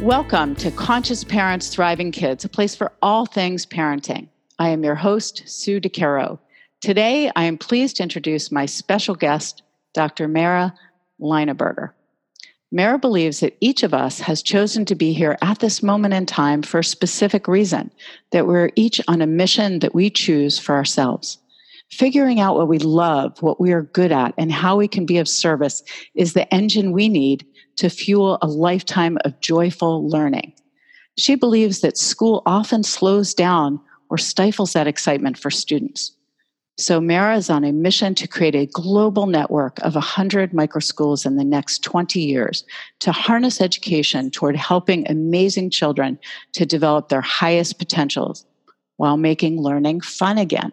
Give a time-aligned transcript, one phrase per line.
[0.00, 4.28] Welcome to Conscious Parents Thriving Kids, a place for all things parenting.
[4.58, 6.38] I am your host, Sue DeCaro.
[6.82, 9.62] Today, I am pleased to introduce my special guest,
[9.94, 10.28] Dr.
[10.28, 10.74] Mara
[11.18, 11.92] Linaberger.
[12.70, 16.26] Mara believes that each of us has chosen to be here at this moment in
[16.26, 17.90] time for a specific reason,
[18.32, 21.38] that we're each on a mission that we choose for ourselves.
[21.90, 25.16] Figuring out what we love, what we are good at, and how we can be
[25.16, 25.82] of service
[26.14, 27.46] is the engine we need
[27.76, 30.52] to fuel a lifetime of joyful learning.
[31.18, 33.80] She believes that school often slows down
[34.10, 36.12] or stifles that excitement for students.
[36.78, 41.36] So, Mara is on a mission to create a global network of 100 microschools in
[41.36, 42.64] the next 20 years
[43.00, 46.18] to harness education toward helping amazing children
[46.52, 48.44] to develop their highest potentials
[48.98, 50.70] while making learning fun again.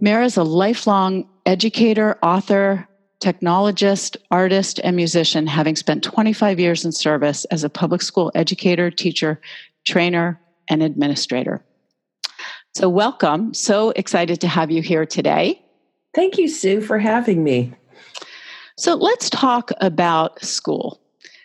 [0.00, 2.86] Mara is a lifelong educator, author,
[3.22, 8.90] technologist, artist, and musician, having spent 25 years in service as a public school educator,
[8.90, 9.40] teacher,
[9.84, 11.64] trainer, and administrator.
[12.74, 13.54] So, welcome.
[13.54, 15.62] So excited to have you here today.
[16.14, 17.72] Thank you, Sue, for having me.
[18.76, 21.00] So, let's talk about school.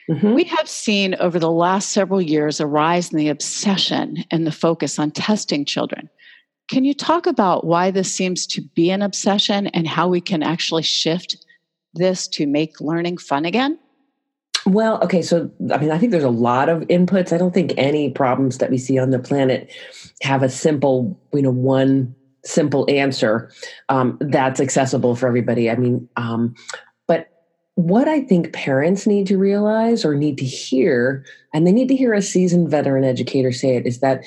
[0.09, 0.33] Mm-hmm.
[0.33, 4.51] We have seen over the last several years a rise in the obsession and the
[4.51, 6.09] focus on testing children.
[6.69, 10.41] Can you talk about why this seems to be an obsession and how we can
[10.41, 11.37] actually shift
[11.93, 13.79] this to make learning fun again?
[14.65, 17.31] Well, okay, so I mean, I think there's a lot of inputs.
[17.31, 19.71] I don't think any problems that we see on the planet
[20.21, 23.49] have a simple, you know, one simple answer
[23.89, 25.69] um, that's accessible for everybody.
[25.69, 26.53] I mean, um,
[27.07, 27.29] but
[27.75, 31.95] what I think parents need to realize or need to hear, and they need to
[31.95, 34.23] hear a seasoned veteran educator say it, is that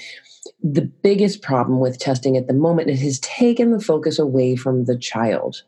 [0.62, 4.84] the biggest problem with testing at the moment it has taken the focus away from
[4.84, 5.62] the child.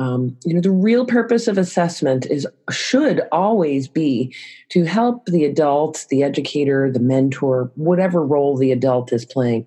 [0.00, 4.34] Um, you know, the real purpose of assessment is should always be
[4.70, 9.66] to help the adult, the educator, the mentor, whatever role the adult is playing,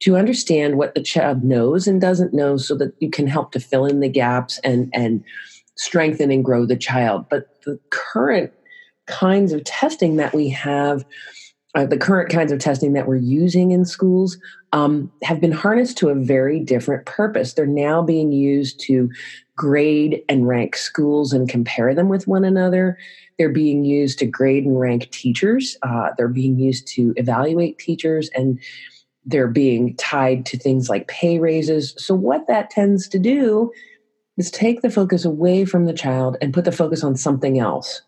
[0.00, 3.60] to understand what the child knows and doesn't know, so that you can help to
[3.60, 5.24] fill in the gaps and and
[5.76, 7.24] strengthen and grow the child.
[7.30, 8.52] But the current
[9.06, 11.02] kinds of testing that we have
[11.74, 14.36] uh, the current kinds of testing that we're using in schools
[14.72, 17.54] um, have been harnessed to a very different purpose.
[17.54, 19.10] They're now being used to
[19.56, 22.98] grade and rank schools and compare them with one another.
[23.38, 25.76] They're being used to grade and rank teachers.
[25.82, 28.60] Uh, they're being used to evaluate teachers and
[29.24, 31.94] they're being tied to things like pay raises.
[31.96, 33.70] So, what that tends to do
[34.36, 38.02] is take the focus away from the child and put the focus on something else.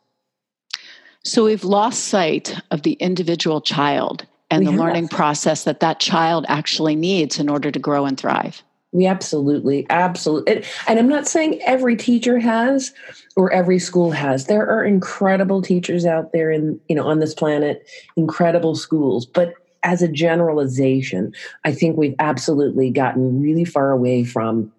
[1.25, 4.81] So we've lost sight of the individual child and we the have.
[4.81, 8.63] learning process that that child actually needs in order to grow and thrive.
[8.93, 10.63] We absolutely, absolutely.
[10.87, 12.93] And I'm not saying every teacher has
[13.37, 14.47] or every school has.
[14.47, 19.55] There are incredible teachers out there in, you know, on this planet, incredible schools, but
[19.83, 24.73] as a generalization, I think we've absolutely gotten really far away from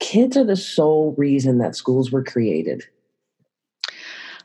[0.00, 2.82] kids are the sole reason that schools were created.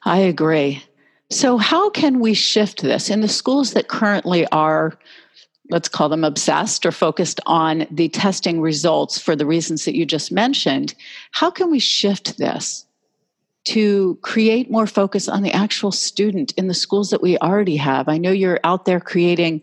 [0.03, 0.83] I agree.
[1.31, 4.97] So, how can we shift this in the schools that currently are,
[5.71, 10.05] let's call them obsessed or focused on the testing results for the reasons that you
[10.05, 10.93] just mentioned?
[11.31, 12.85] How can we shift this
[13.65, 18.07] to create more focus on the actual student in the schools that we already have?
[18.07, 19.61] I know you're out there creating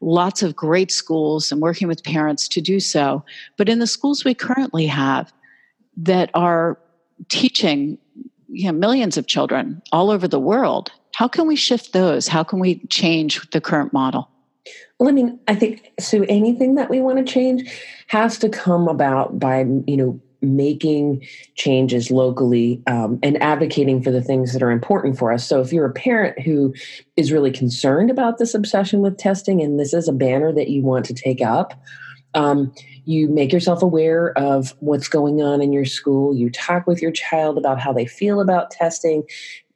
[0.00, 3.24] lots of great schools and working with parents to do so,
[3.56, 5.32] but in the schools we currently have
[5.96, 6.78] that are
[7.28, 7.98] teaching
[8.48, 10.90] you know, millions of children all over the world.
[11.14, 12.28] How can we shift those?
[12.28, 14.30] How can we change the current model?
[14.98, 16.24] Well, I mean, I think so.
[16.28, 17.70] Anything that we want to change
[18.08, 24.22] has to come about by you know making changes locally um, and advocating for the
[24.22, 25.46] things that are important for us.
[25.46, 26.74] So, if you're a parent who
[27.16, 30.82] is really concerned about this obsession with testing, and this is a banner that you
[30.82, 31.80] want to take up,
[32.34, 32.72] um,
[33.08, 36.36] you make yourself aware of what's going on in your school.
[36.36, 39.22] You talk with your child about how they feel about testing.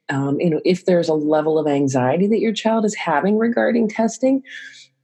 [0.09, 3.89] Um, you know, if there's a level of anxiety that your child is having regarding
[3.89, 4.43] testing,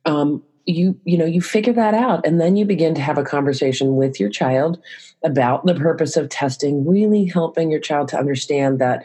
[0.06, 3.24] um, you you know you figure that out, and then you begin to have a
[3.24, 4.80] conversation with your child
[5.24, 6.86] about the purpose of testing.
[6.86, 9.04] Really helping your child to understand that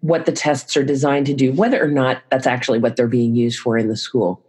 [0.00, 3.34] what the tests are designed to do, whether or not that's actually what they're being
[3.36, 4.42] used for in the school.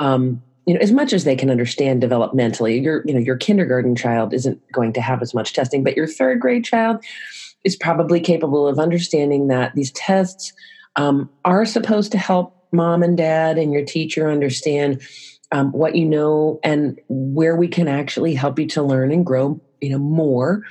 [0.00, 3.96] um, you know, as much as they can understand developmentally, your, you know, your kindergarten
[3.96, 7.04] child isn't going to have as much testing, but your third grade child
[7.64, 10.52] is probably capable of understanding that these tests
[10.94, 15.02] um, are supposed to help mom and dad and your teacher understand
[15.50, 19.60] um, what you know and where we can actually help you to learn and grow,
[19.80, 20.62] you know, more.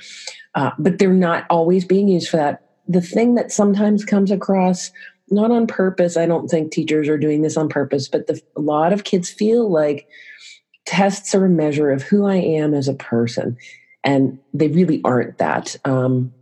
[0.54, 2.64] Uh, but they're not always being used for that.
[2.88, 4.92] The thing that sometimes comes across
[5.30, 6.16] not on purpose.
[6.16, 9.30] I don't think teachers are doing this on purpose, but the, a lot of kids
[9.30, 10.08] feel like
[10.86, 13.56] tests are a measure of who I am as a person,
[14.02, 15.76] and they really aren't that.
[15.84, 16.32] Um,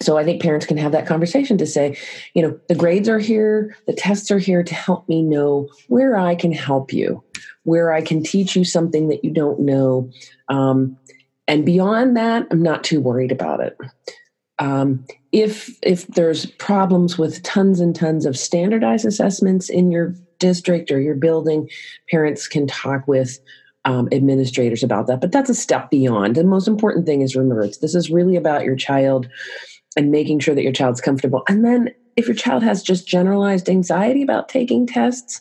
[0.00, 1.96] so I think parents can have that conversation to say,
[2.34, 6.16] you know, the grades are here, the tests are here to help me know where
[6.16, 7.22] I can help you,
[7.64, 10.10] where I can teach you something that you don't know.
[10.48, 10.96] Um,
[11.48, 13.76] and beyond that, I'm not too worried about it.
[14.58, 20.90] Um, if if there's problems with tons and tons of standardized assessments in your district
[20.90, 21.68] or your building,
[22.10, 23.38] parents can talk with
[23.84, 25.20] um, administrators about that.
[25.20, 26.34] But that's a step beyond.
[26.34, 29.28] The most important thing is remember, this is really about your child
[29.96, 31.42] and making sure that your child's comfortable.
[31.48, 35.40] And then if your child has just generalized anxiety about taking tests,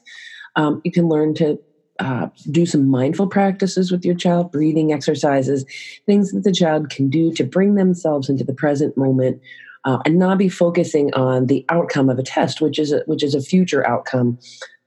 [0.56, 1.60] um, you can learn to
[1.99, 5.65] uh, do some mindful practices with your child, breathing exercises,
[6.05, 9.41] things that the child can do to bring themselves into the present moment
[9.85, 13.23] uh, and not be focusing on the outcome of a test, which is a, which
[13.23, 14.38] is a future outcome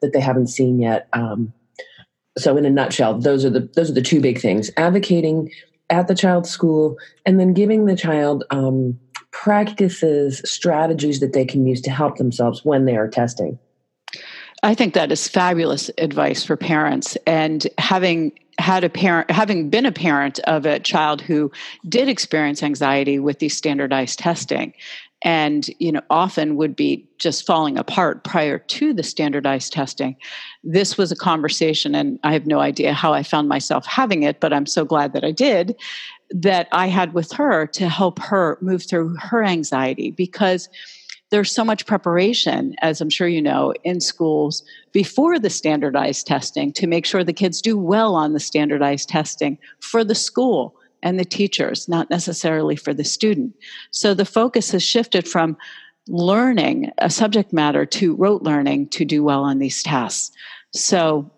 [0.00, 1.08] that they haven't seen yet.
[1.12, 1.52] Um,
[2.38, 5.50] so, in a nutshell, those are the those are the two big things: advocating
[5.88, 6.96] at the child's school,
[7.26, 8.98] and then giving the child um,
[9.32, 13.58] practices, strategies that they can use to help themselves when they are testing.
[14.62, 17.16] I think that is fabulous advice for parents.
[17.26, 21.50] And having had a parent, having been a parent of a child who
[21.88, 24.74] did experience anxiety with these standardized testing,
[25.22, 30.16] and you know often would be just falling apart prior to the standardized testing
[30.64, 34.40] this was a conversation and i have no idea how i found myself having it
[34.40, 35.76] but i'm so glad that i did
[36.30, 40.68] that i had with her to help her move through her anxiety because
[41.30, 46.72] there's so much preparation, as I'm sure you know, in schools before the standardized testing
[46.72, 51.18] to make sure the kids do well on the standardized testing for the school and
[51.18, 53.54] the teachers, not necessarily for the student.
[53.90, 55.56] So the focus has shifted from
[56.08, 60.32] learning a subject matter to rote learning to do well on these tests.
[60.74, 61.30] So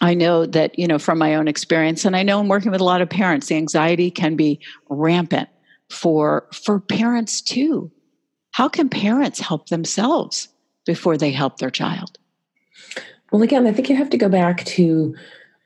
[0.00, 2.80] I know that, you know, from my own experience, and I know I'm working with
[2.80, 5.48] a lot of parents, the anxiety can be rampant
[5.88, 7.90] for for parents too
[8.52, 10.48] how can parents help themselves
[10.86, 12.18] before they help their child?
[13.32, 15.14] Well, again, I think you have to go back to,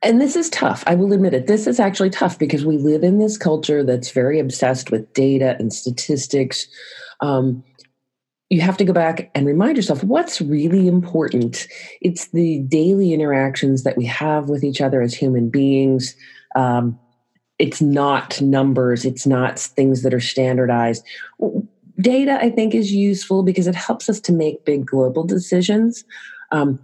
[0.02, 0.84] and this is tough.
[0.86, 1.46] I will admit it.
[1.46, 5.56] This is actually tough because we live in this culture that's very obsessed with data
[5.58, 6.68] and statistics.
[7.20, 7.64] Um,
[8.50, 11.66] you have to go back and remind yourself what's really important.
[12.02, 16.14] It's the daily interactions that we have with each other as human beings.
[16.54, 16.98] Um,
[17.58, 21.04] it's not numbers, it's not things that are standardized
[22.00, 26.04] data i think is useful because it helps us to make big global decisions.
[26.50, 26.78] Um,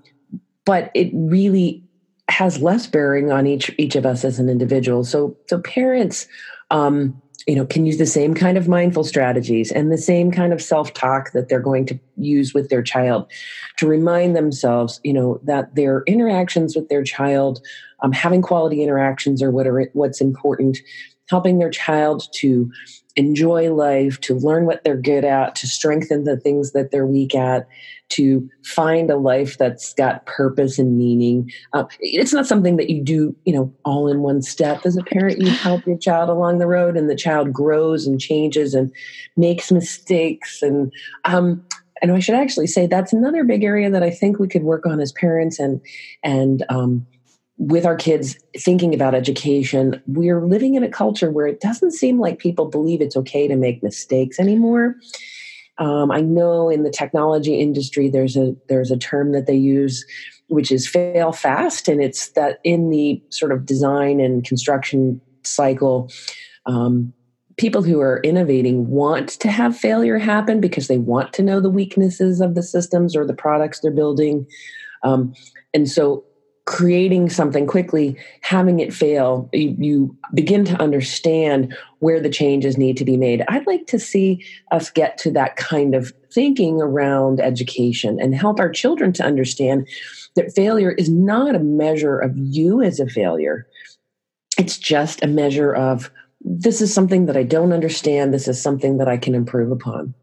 [0.64, 1.82] but it really
[2.28, 5.04] has less bearing on each each of us as an individual.
[5.04, 6.28] So so parents
[6.70, 10.52] um, you know can use the same kind of mindful strategies and the same kind
[10.52, 13.30] of self-talk that they're going to use with their child
[13.78, 17.60] to remind themselves you know that their interactions with their child
[18.02, 20.78] um, having quality interactions are what are what's important
[21.30, 22.70] helping their child to
[23.16, 27.34] enjoy life, to learn what they're good at, to strengthen the things that they're weak
[27.34, 27.68] at,
[28.08, 31.50] to find a life that's got purpose and meaning.
[31.72, 34.84] Uh, it's not something that you do, you know, all in one step.
[34.84, 38.20] As a parent, you help your child along the road, and the child grows and
[38.20, 38.92] changes and
[39.36, 40.62] makes mistakes.
[40.62, 40.92] And
[41.24, 41.64] um,
[42.02, 44.86] and I should actually say that's another big area that I think we could work
[44.86, 45.80] on as parents and
[46.22, 47.06] and um,
[47.60, 52.18] with our kids thinking about education, we're living in a culture where it doesn't seem
[52.18, 54.96] like people believe it's okay to make mistakes anymore.
[55.76, 60.06] Um, I know in the technology industry, there's a there's a term that they use,
[60.48, 66.10] which is fail fast, and it's that in the sort of design and construction cycle,
[66.64, 67.12] um,
[67.58, 71.68] people who are innovating want to have failure happen because they want to know the
[71.68, 74.46] weaknesses of the systems or the products they're building,
[75.02, 75.34] um,
[75.74, 76.24] and so
[76.70, 82.96] creating something quickly, having it fail, you, you, begin to understand where the changes need
[82.96, 83.42] to be made.
[83.48, 88.60] I'd like to see us get to that kind of thinking around education and help
[88.60, 89.88] our children to understand
[90.36, 93.66] that failure is not a measure of you as a failure.
[94.56, 98.98] It's just a measure of this is something that I don't understand, this is something
[98.98, 100.14] that I can improve upon.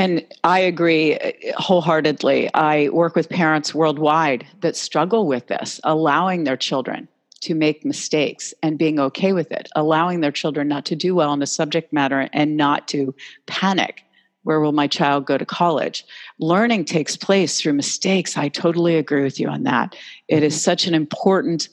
[0.00, 2.48] And I agree uh, wholeheartedly.
[2.54, 7.06] I work with parents worldwide that struggle with this, allowing their children
[7.42, 11.34] to make mistakes and being okay with it, allowing their children not to do well
[11.34, 13.14] in a subject matter and not to
[13.46, 14.02] panic.
[14.42, 16.06] Where will my child go to college?
[16.38, 18.38] Learning takes place through mistakes.
[18.38, 19.94] I totally agree with you on that.
[20.28, 21.68] It is such an important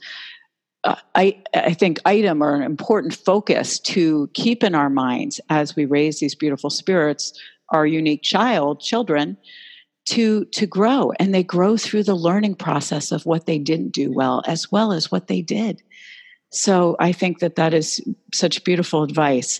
[0.83, 5.75] uh, I, I think item or an important focus to keep in our minds as
[5.75, 7.33] we raise these beautiful spirits
[7.69, 9.37] our unique child children
[10.05, 11.11] to to grow.
[11.19, 14.91] And they grow through the learning process of what they didn't do well as well
[14.91, 15.81] as what they did.
[16.49, 18.01] So i think that that is
[18.33, 19.59] such beautiful advice.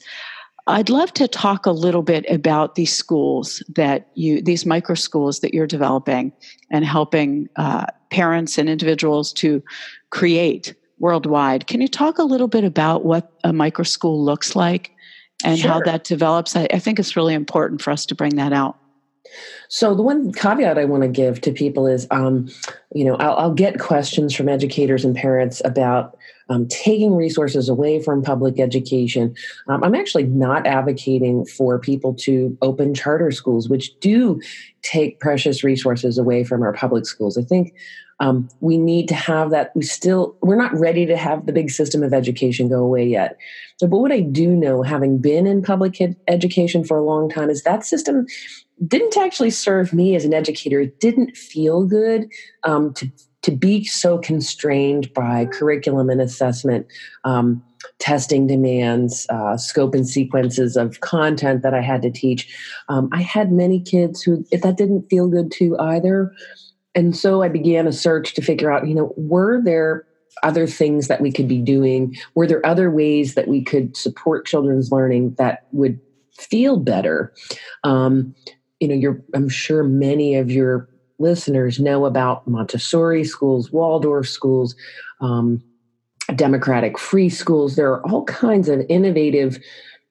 [0.68, 5.40] I'd love to talk a little bit about these schools that you these micro schools
[5.40, 6.34] that you're developing
[6.70, 9.64] and helping uh, parents and individuals to
[10.10, 11.68] create worldwide.
[11.68, 14.92] Can you talk a little bit about what a micro school looks like
[15.44, 15.72] and sure.
[15.72, 16.56] how that develops.
[16.56, 18.78] I, I think it's really important for us to bring that out.
[19.70, 22.50] So the one caveat I want to give to people is, um,
[22.94, 26.18] you know, I'll, I'll, get questions from educators and parents about
[26.50, 29.36] um, taking resources away from public education.
[29.68, 34.40] Um, I'm actually not advocating for people to open charter schools, which do
[34.82, 37.38] take precious resources away from our public schools.
[37.38, 37.74] I think
[38.20, 39.72] um, we need to have that.
[39.76, 43.38] We still, we're not ready to have the big system of education go away yet.
[43.78, 47.30] So, but what I do know, having been in public ed- education for a long
[47.30, 48.26] time, is that system
[48.86, 50.80] didn't actually serve me as an educator.
[50.82, 52.28] It didn't feel good
[52.64, 53.12] um, to
[53.44, 56.86] to be so constrained by curriculum and assessment.
[57.24, 57.64] Um,
[58.00, 62.54] testing demands, uh, scope and sequences of content that I had to teach.
[62.90, 66.34] Um, I had many kids who that didn't feel good to either.
[66.98, 70.04] And so I began a search to figure out, you know, were there
[70.42, 72.16] other things that we could be doing?
[72.34, 76.00] Were there other ways that we could support children's learning that would
[76.34, 77.32] feel better?
[77.84, 78.34] Um,
[78.80, 80.90] you know, I'm sure many of your
[81.20, 84.76] listeners know about Montessori schools, Waldorf schools,
[85.22, 85.62] um,
[86.36, 87.76] democratic free schools.
[87.76, 89.60] There are all kinds of innovative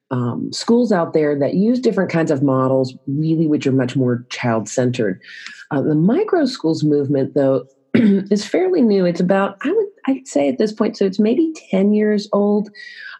[0.09, 4.25] um, schools out there that use different kinds of models, really, which are much more
[4.29, 5.21] child centered.
[5.71, 9.05] Uh, the micro schools movement, though, is fairly new.
[9.05, 12.69] It's about, I would I'd say at this point, so it's maybe 10 years old.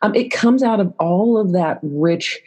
[0.01, 2.39] Um, it comes out of all of that rich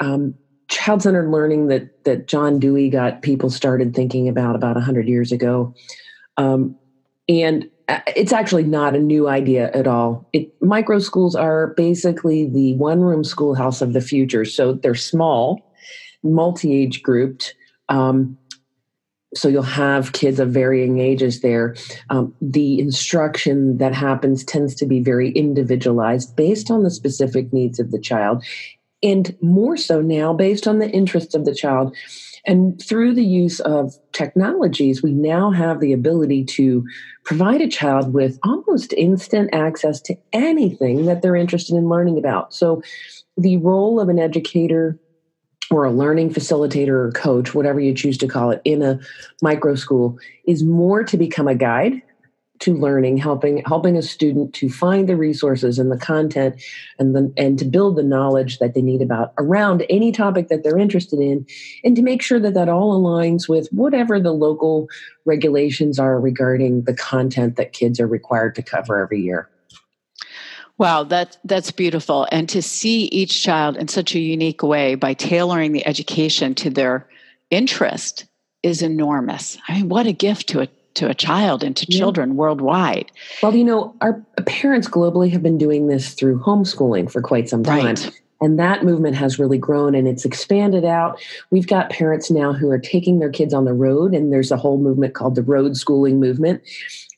[0.00, 0.34] um,
[0.68, 5.32] child centered learning that, that John Dewey got people started thinking about about 100 years
[5.32, 5.74] ago.
[6.36, 6.76] Um,
[7.28, 10.28] and uh, it's actually not a new idea at all.
[10.32, 14.44] It, micro schools are basically the one room schoolhouse of the future.
[14.44, 15.72] So they're small,
[16.22, 17.54] multi age grouped.
[17.88, 18.38] Um,
[19.34, 21.74] so you'll have kids of varying ages there.
[22.10, 27.80] Um, the instruction that happens tends to be very individualized based on the specific needs
[27.80, 28.44] of the child,
[29.02, 31.96] and more so now based on the interests of the child.
[32.44, 36.84] And through the use of technologies, we now have the ability to
[37.24, 42.52] provide a child with almost instant access to anything that they're interested in learning about.
[42.52, 42.82] So,
[43.38, 44.98] the role of an educator
[45.72, 49.00] or a learning facilitator or coach, whatever you choose to call it, in a
[49.40, 52.02] micro school is more to become a guide
[52.60, 56.62] to learning, helping helping a student to find the resources and the content
[56.98, 60.62] and the, and to build the knowledge that they need about around any topic that
[60.62, 61.44] they're interested in,
[61.82, 64.86] and to make sure that that all aligns with whatever the local
[65.24, 69.48] regulations are regarding the content that kids are required to cover every year.
[70.78, 72.26] Wow, that that's beautiful.
[72.32, 76.70] And to see each child in such a unique way by tailoring the education to
[76.70, 77.06] their
[77.50, 78.24] interest
[78.62, 79.58] is enormous.
[79.68, 81.98] I mean, what a gift to a to a child and to yeah.
[81.98, 83.10] children worldwide.
[83.42, 87.64] Well, you know, our parents globally have been doing this through homeschooling for quite some
[87.64, 87.84] time.
[87.86, 88.21] Right.
[88.42, 91.22] And that movement has really grown and it's expanded out.
[91.50, 94.56] We've got parents now who are taking their kids on the road, and there's a
[94.56, 96.60] whole movement called the road schooling movement.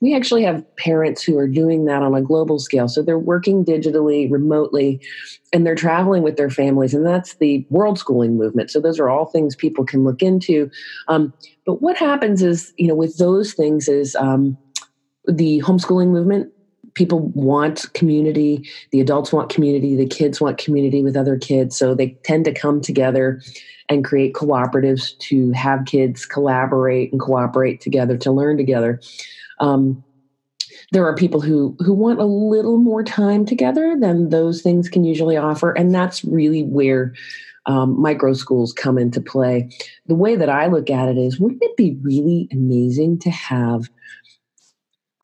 [0.02, 2.88] We actually have parents who are doing that on a global scale.
[2.88, 5.00] So they're working digitally, remotely,
[5.52, 6.92] and they're traveling with their families.
[6.92, 8.70] And that's the world schooling movement.
[8.70, 10.70] So those are all things people can look into.
[11.08, 11.32] Um,
[11.64, 14.58] but what happens is, you know, with those things is um,
[15.26, 16.52] the homeschooling movement
[16.94, 21.94] people want community the adults want community the kids want community with other kids so
[21.94, 23.40] they tend to come together
[23.88, 29.00] and create cooperatives to have kids collaborate and cooperate together to learn together.
[29.60, 30.02] Um,
[30.92, 35.04] there are people who who want a little more time together than those things can
[35.04, 37.12] usually offer and that's really where
[37.66, 39.70] um, micro schools come into play.
[40.06, 43.88] The way that i look at it is wouldn't it be really amazing to have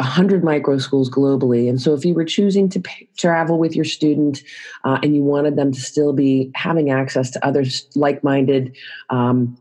[0.01, 1.69] 100 micro schools globally.
[1.69, 4.43] And so, if you were choosing to pay, travel with your student
[4.85, 7.65] uh, and you wanted them to still be having access to other
[7.95, 8.75] like minded
[9.11, 9.57] um,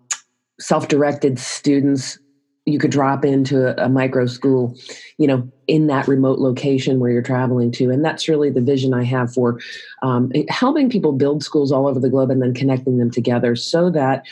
[0.60, 2.20] self-directed students
[2.66, 4.78] you could drop into a, a, micro school
[5.18, 8.94] you know in that remote location where you're traveling to and that's really the vision
[8.94, 9.60] i have for
[10.04, 13.90] um, helping people build schools all over the globe and then connecting them together so
[13.90, 14.26] that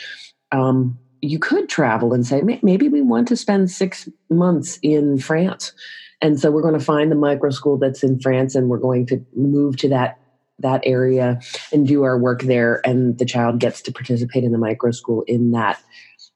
[0.52, 5.72] um, you could travel and say maybe we want to spend six months in france
[6.20, 9.06] and so we're going to find the micro school that's in france and we're going
[9.06, 10.18] to move to that
[10.60, 11.40] that area
[11.72, 15.22] and do our work there and the child gets to participate in the micro school
[15.28, 15.80] in that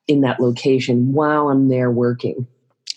[0.08, 2.46] in that location while I'm there working.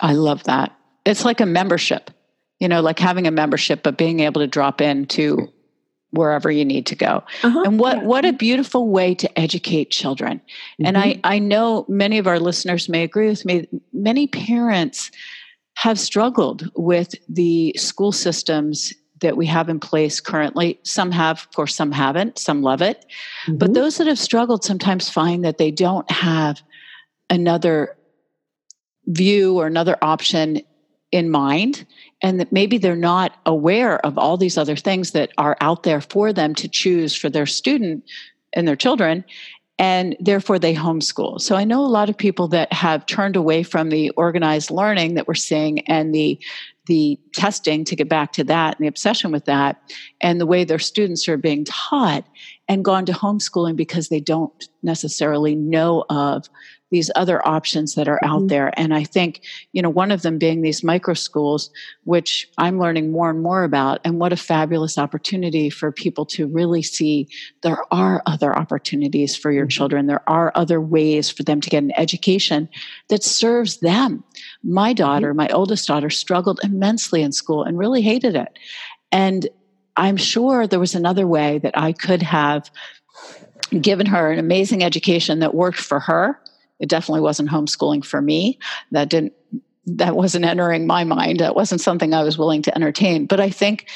[0.01, 0.75] I love that.
[1.05, 2.11] It's like a membership,
[2.59, 5.51] you know, like having a membership, but being able to drop into
[6.15, 7.23] wherever you need to go.
[7.43, 7.63] Uh-huh.
[7.65, 8.03] And what, yeah.
[8.03, 10.39] what a beautiful way to educate children.
[10.39, 10.85] Mm-hmm.
[10.85, 11.21] And I, mm-hmm.
[11.23, 13.67] I know many of our listeners may agree with me.
[13.93, 15.11] Many parents
[15.75, 20.79] have struggled with the school systems that we have in place currently.
[20.83, 23.05] Some have, of course, some haven't, some love it.
[23.45, 23.57] Mm-hmm.
[23.57, 26.61] But those that have struggled sometimes find that they don't have
[27.29, 27.95] another
[29.07, 30.61] view or another option
[31.15, 31.85] in mind
[32.21, 36.01] and that maybe they're not aware of all these other things that are out there
[36.01, 38.03] for them to choose for their student
[38.51, 39.23] and their children
[39.79, 41.39] and therefore they homeschool.
[41.39, 45.15] So I know a lot of people that have turned away from the organized learning
[45.15, 46.39] that we're seeing and the
[46.87, 49.81] the testing to get back to that and the obsession with that
[50.21, 52.23] and the way their students are being taught
[52.67, 56.47] and gone to homeschooling because they don't necessarily know of
[56.95, 58.47] these other options that are out mm-hmm.
[58.47, 58.79] there.
[58.79, 59.41] And I think,
[59.73, 61.69] you know, one of them being these micro schools,
[62.05, 63.99] which I'm learning more and more about.
[64.05, 67.27] And what a fabulous opportunity for people to really see
[67.63, 69.71] there are other opportunities for your mm-hmm.
[69.71, 70.07] children.
[70.07, 72.69] There are other ways for them to get an education
[73.09, 74.23] that serves them.
[74.63, 75.03] My mm-hmm.
[75.03, 78.57] daughter, my oldest daughter, struggled immensely in school and really hated it.
[79.11, 79.49] And
[79.97, 82.71] I'm sure there was another way that I could have
[83.81, 86.39] given her an amazing education that worked for her
[86.79, 88.59] it definitely wasn't homeschooling for me.
[88.91, 89.33] That didn't
[89.87, 91.39] that wasn't entering my mind.
[91.39, 93.27] That wasn't something I was willing to entertain.
[93.27, 93.87] But I think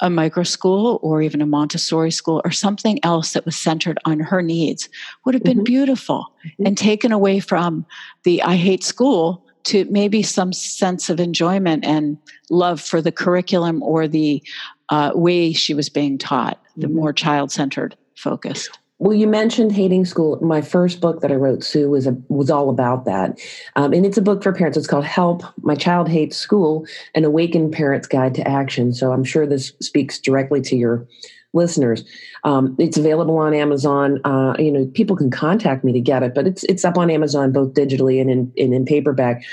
[0.00, 4.20] a micro school or even a Montessori school or something else that was centered on
[4.20, 4.88] her needs
[5.24, 5.64] would have been mm-hmm.
[5.64, 6.66] beautiful mm-hmm.
[6.66, 7.84] and taken away from
[8.22, 12.16] the I hate school to maybe some sense of enjoyment and
[12.48, 14.42] love for the curriculum or the
[14.88, 16.96] uh, way she was being taught, the mm-hmm.
[16.96, 18.78] more child centered focused.
[19.00, 20.38] Well, you mentioned hating school.
[20.42, 23.38] My first book that I wrote, Sue, was a, was all about that,
[23.76, 24.76] um, and it's a book for parents.
[24.76, 26.84] It's called "Help: My Child Hates School:
[27.14, 31.06] An Awakened Parent's Guide to Action." So I'm sure this speaks directly to your
[31.54, 32.04] listeners.
[32.44, 34.20] Um, it's available on Amazon.
[34.24, 37.10] Uh, you know, people can contact me to get it, but it's it's up on
[37.10, 39.44] Amazon both digitally and in, and in paperback.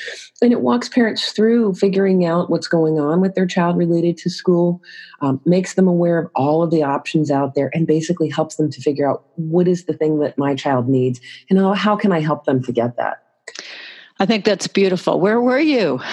[0.41, 4.29] And it walks parents through figuring out what's going on with their child related to
[4.29, 4.81] school,
[5.21, 8.69] um, makes them aware of all of the options out there, and basically helps them
[8.71, 12.11] to figure out what is the thing that my child needs and how, how can
[12.11, 13.24] I help them to get that.
[14.19, 15.19] I think that's beautiful.
[15.19, 15.99] Where were you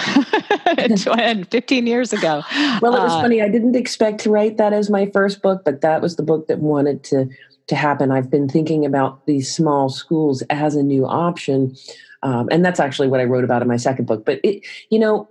[1.47, 2.43] 15 years ago?
[2.81, 3.41] Well, it was uh, funny.
[3.41, 6.47] I didn't expect to write that as my first book, but that was the book
[6.47, 7.29] that wanted to
[7.67, 8.11] to happen.
[8.11, 11.75] I've been thinking about these small schools as a new option,
[12.21, 14.25] um, and that's actually what I wrote about in my second book.
[14.25, 15.29] But it, you know,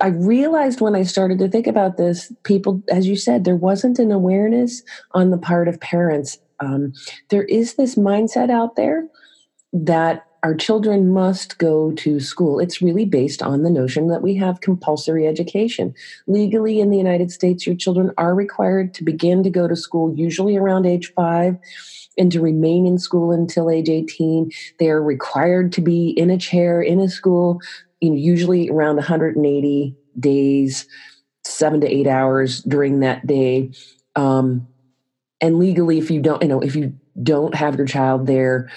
[0.00, 3.98] I realized when I started to think about this, people, as you said, there wasn't
[3.98, 6.38] an awareness on the part of parents.
[6.60, 6.92] Um,
[7.30, 9.08] there is this mindset out there
[9.72, 12.60] that our children must go to school.
[12.60, 15.94] It's really based on the notion that we have compulsory education.
[16.26, 20.14] Legally, in the United States, your children are required to begin to go to school,
[20.14, 21.56] usually around age five,
[22.16, 24.50] and to remain in school until age 18.
[24.78, 27.60] They are required to be in a chair in a school,
[28.00, 30.86] usually around 180 days,
[31.44, 33.72] seven to eight hours during that day.
[34.16, 34.66] Um,
[35.40, 38.70] and legally, if you don't, you know, if you don't have your child there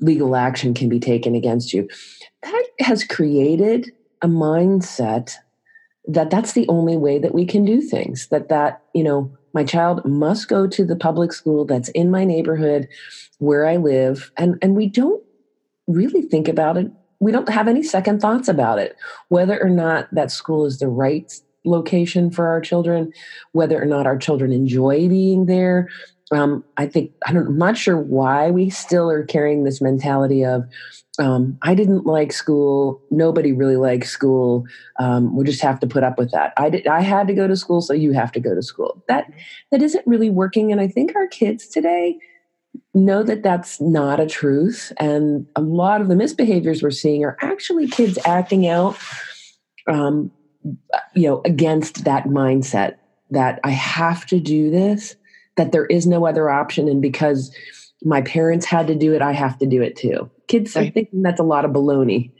[0.00, 1.88] legal action can be taken against you.
[2.42, 5.34] That has created a mindset
[6.06, 9.64] that that's the only way that we can do things that that you know my
[9.64, 12.88] child must go to the public school that's in my neighborhood
[13.38, 15.22] where i live and and we don't
[15.86, 18.96] really think about it we don't have any second thoughts about it
[19.28, 21.32] whether or not that school is the right
[21.64, 23.12] location for our children
[23.52, 25.88] whether or not our children enjoy being there
[26.32, 30.44] um, I think I don't, I'm not sure why we still are carrying this mentality
[30.44, 30.64] of
[31.18, 33.02] um, I didn't like school.
[33.10, 34.64] Nobody really likes school.
[34.98, 36.52] Um, we just have to put up with that.
[36.56, 36.86] I did.
[36.86, 39.04] I had to go to school, so you have to go to school.
[39.08, 39.30] That
[39.70, 40.70] that isn't really working.
[40.70, 42.18] And I think our kids today
[42.94, 44.92] know that that's not a truth.
[44.98, 48.96] And a lot of the misbehaviors we're seeing are actually kids acting out,
[49.88, 50.30] um,
[51.14, 52.96] you know, against that mindset
[53.30, 55.16] that I have to do this
[55.60, 57.54] that there is no other option and because
[58.02, 60.30] my parents had to do it, I have to do it too.
[60.48, 60.88] Kids right.
[60.88, 62.30] are thinking that's a lot of baloney.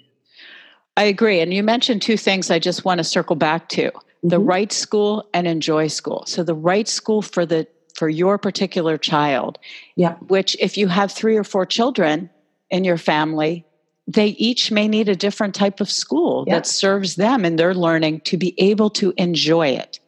[0.97, 1.41] I agree.
[1.41, 4.29] And you mentioned two things I just want to circle back to mm-hmm.
[4.29, 6.25] the right school and enjoy school.
[6.27, 9.59] So the right school for the for your particular child.
[9.97, 10.15] Yeah.
[10.29, 12.31] Which if you have three or four children
[12.71, 13.67] in your family,
[14.07, 16.55] they each may need a different type of school yeah.
[16.55, 20.01] that serves them and their learning to be able to enjoy it.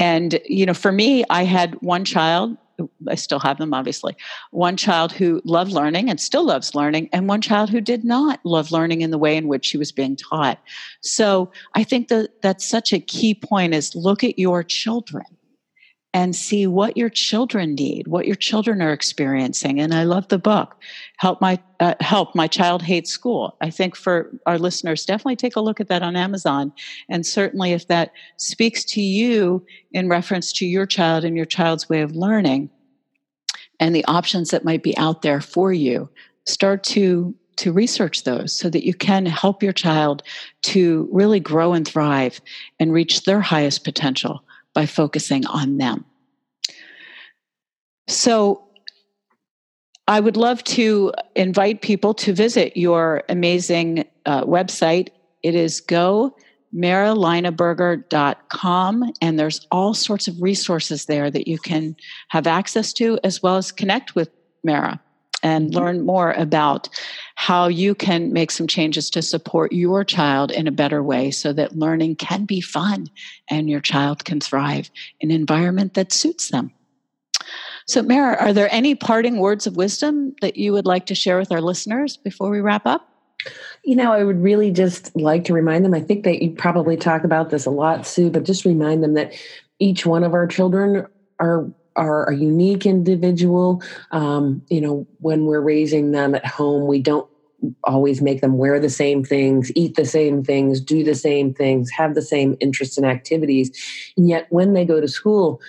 [0.00, 2.56] And, you know, for me, I had one child,
[3.06, 4.16] I still have them obviously,
[4.50, 8.40] one child who loved learning and still loves learning, and one child who did not
[8.42, 10.58] love learning in the way in which she was being taught.
[11.02, 15.26] So I think that that's such a key point is look at your children
[16.12, 19.80] and see what your children need, what your children are experiencing.
[19.80, 20.76] And I love the book,
[21.18, 23.56] Help My uh, Help My Child Hates School.
[23.60, 26.72] I think for our listeners, definitely take a look at that on Amazon.
[27.08, 31.88] And certainly, if that speaks to you in reference to your child and your child's
[31.88, 32.70] way of learning,
[33.78, 36.08] and the options that might be out there for you,
[36.44, 40.22] start to to research those so that you can help your child
[40.62, 42.40] to really grow and thrive
[42.80, 44.42] and reach their highest potential
[44.80, 46.06] by focusing on them.
[48.08, 48.64] So,
[50.08, 55.10] I would love to invite people to visit your amazing uh, website.
[55.42, 56.34] It is go
[56.74, 61.94] maralinaberger.com and there's all sorts of resources there that you can
[62.28, 64.30] have access to as well as connect with
[64.64, 64.98] Mara
[65.42, 65.78] and mm-hmm.
[65.78, 66.88] learn more about
[67.36, 71.52] how you can make some changes to support your child in a better way so
[71.52, 73.08] that learning can be fun
[73.48, 76.72] and your child can thrive in an environment that suits them.
[77.86, 81.38] So, Mara, are there any parting words of wisdom that you would like to share
[81.38, 83.08] with our listeners before we wrap up?
[83.84, 85.94] You know, I would really just like to remind them.
[85.94, 89.14] I think that you probably talk about this a lot, Sue, but just remind them
[89.14, 89.32] that
[89.78, 91.06] each one of our children
[91.40, 93.82] are are a unique individual.
[94.10, 97.28] Um, you know, when we're raising them at home, we don't
[97.84, 101.90] always make them wear the same things, eat the same things, do the same things,
[101.90, 103.70] have the same interests and activities.
[104.16, 105.60] And yet, when they go to school,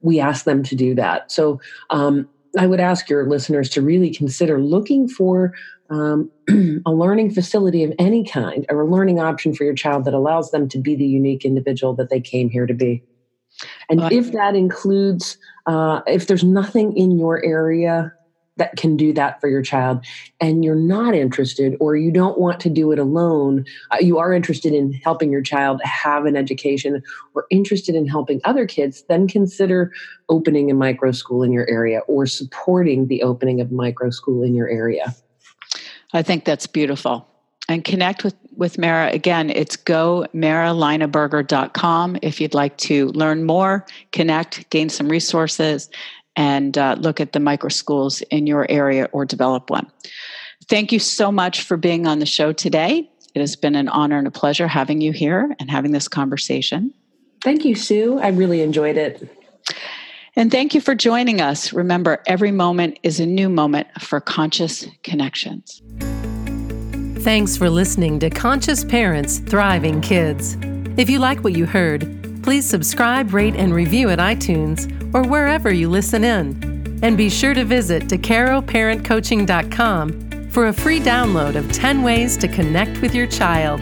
[0.00, 1.30] we ask them to do that.
[1.30, 5.52] So, um, I would ask your listeners to really consider looking for
[5.88, 6.30] um,
[6.86, 10.50] a learning facility of any kind or a learning option for your child that allows
[10.50, 13.02] them to be the unique individual that they came here to be.
[13.88, 18.12] And if that includes, uh, if there's nothing in your area
[18.60, 20.04] that can do that for your child
[20.38, 24.34] and you're not interested or you don't want to do it alone uh, you are
[24.34, 27.02] interested in helping your child have an education
[27.34, 29.90] or interested in helping other kids then consider
[30.28, 34.54] opening a micro school in your area or supporting the opening of micro school in
[34.54, 35.14] your area.
[36.12, 37.26] I think that's beautiful.
[37.68, 43.84] And connect with with Mara again it's go maralinaberger.com if you'd like to learn more
[44.12, 45.90] connect gain some resources
[46.36, 49.90] and uh, look at the micro schools in your area or develop one.
[50.68, 53.10] Thank you so much for being on the show today.
[53.34, 56.92] It has been an honor and a pleasure having you here and having this conversation.
[57.42, 58.18] Thank you, Sue.
[58.20, 59.36] I really enjoyed it.
[60.36, 61.72] And thank you for joining us.
[61.72, 65.82] Remember, every moment is a new moment for conscious connections.
[67.22, 70.56] Thanks for listening to Conscious Parents Thriving Kids.
[70.96, 75.72] If you like what you heard, Please subscribe, rate, and review at iTunes or wherever
[75.72, 77.00] you listen in.
[77.02, 83.00] And be sure to visit DeCaroParentCoaching.com for a free download of 10 ways to connect
[83.00, 83.80] with your child.